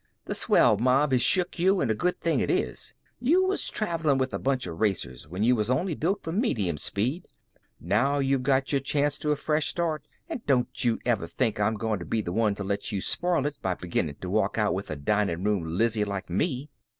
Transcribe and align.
Th' 0.27 0.35
swell 0.35 0.79
mob 0.79 1.11
has 1.11 1.21
shook 1.21 1.59
you, 1.59 1.79
an' 1.79 1.91
a 1.91 1.93
good 1.93 2.19
thing 2.19 2.39
it 2.39 2.49
is. 2.49 2.95
You 3.19 3.43
was 3.45 3.69
travelin' 3.69 4.17
with 4.17 4.33
a 4.33 4.39
bunch 4.39 4.65
of 4.65 4.79
racers, 4.81 5.27
when 5.27 5.43
you 5.43 5.55
was 5.55 5.69
only 5.69 5.93
built 5.93 6.23
for 6.23 6.31
medium 6.31 6.79
speed. 6.79 7.27
Now 7.79 8.17
you're 8.17 8.39
got 8.39 8.71
your 8.71 8.81
chance 8.81 9.19
to 9.19 9.29
a 9.29 9.35
fresh 9.35 9.67
start 9.67 10.07
and 10.27 10.43
don't 10.47 10.83
you 10.83 10.97
ever 11.05 11.27
think 11.27 11.59
I'm 11.59 11.75
going 11.75 11.99
to 11.99 12.05
be 12.05 12.21
the 12.21 12.33
one 12.33 12.55
to 12.55 12.63
let 12.63 12.91
you 12.91 12.99
spoil 12.99 13.45
it 13.45 13.61
by 13.61 13.75
beginnin' 13.75 14.15
to 14.21 14.29
walk 14.31 14.57
out 14.57 14.73
with 14.73 14.89
a 14.89 14.95
dinin' 14.95 15.43
room 15.43 15.65
Lizzie 15.77 16.03
like 16.03 16.31
me." 16.31 16.71